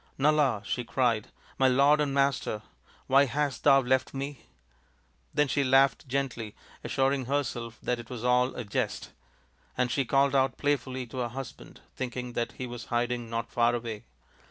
[0.17, 1.27] "Nala," she cried,"
[1.59, 2.63] my lord and master,
[3.05, 4.41] why hast thou left me?"
[5.35, 9.11] Then she laughed gently, assuring herself that it was all a jest,
[9.77, 13.75] and she called out playfully to her husband thinking that he was hiding not far
[13.75, 14.05] away.